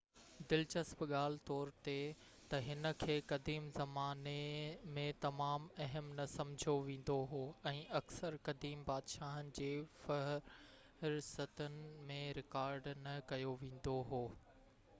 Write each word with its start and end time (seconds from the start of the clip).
دلچسپ 0.51 1.01
ڳالهه 1.09 1.41
طور 1.47 1.71
ته 2.51 2.59
هن 2.67 2.91
کي 3.01 3.17
قديم 3.31 3.65
زماني 3.75 4.63
۾ 4.95 5.03
تمام 5.25 5.67
اهم 5.85 6.07
نه 6.21 6.25
سمجهيو 6.31 6.81
ويندو 6.87 7.17
هو 7.33 7.41
۽ 7.73 7.83
اڪثر 7.99 8.37
قديم 8.49 8.81
بادشاهن 8.89 9.51
جي 9.59 9.69
فهرستن 10.07 11.77
۾ 12.15 12.17
رڪارڊ 12.39 12.89
نه 13.05 13.15
ڪيو 13.33 13.55
ويندو 13.65 13.95
هو 14.13 14.23